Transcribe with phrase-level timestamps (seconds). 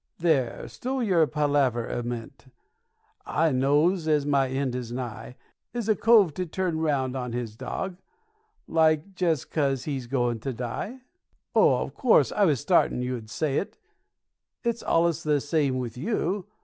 [0.17, 2.47] There, stow yer palaver a minit;
[3.23, 5.35] I knows as my end is nigh;
[5.75, 7.97] Is a cove to turn round on his dog,
[8.67, 11.01] like, just 'cos he's goin' to die?
[11.53, 13.77] Oh, of course, I was sartin you'd say it.
[14.63, 16.47] It's allus the same with you.